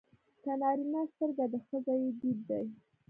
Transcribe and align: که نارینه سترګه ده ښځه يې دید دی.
که 0.43 0.51
نارینه 0.61 1.01
سترګه 1.11 1.45
ده 1.51 1.59
ښځه 1.67 1.93
يې 2.01 2.09
دید 2.19 2.39
دی. 2.47 2.63